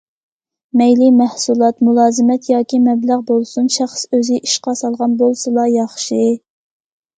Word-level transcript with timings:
مەيلى 0.79 1.09
مەھسۇلات، 1.17 1.83
مۇلازىمەت 1.89 2.49
ياكى 2.53 2.81
مەبلەغ 2.87 3.23
بولسۇن، 3.29 3.69
شەخس 3.77 4.09
ئۆزى 4.19 4.41
ئىشقا 4.41 4.77
سالغان 4.83 5.17
بولسىلا 5.23 5.69
ياخشى. 5.77 6.23